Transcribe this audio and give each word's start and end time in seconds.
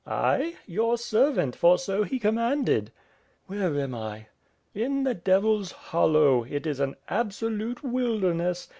"I? 0.07 0.55
Your 0.65 0.97
servant, 0.97 1.55
for 1.55 1.77
so 1.77 2.01
he 2.01 2.17
commanded." 2.17 2.91
'T^ere 3.47 3.79
am 3.83 3.93
I?" 3.93 4.29
"In 4.73 5.03
the 5.03 5.13
Devil's 5.13 5.71
Hollow. 5.71 6.43
It 6.43 6.65
is 6.65 6.79
an 6.79 6.95
absolute 7.07 7.83
wilderness. 7.83 8.67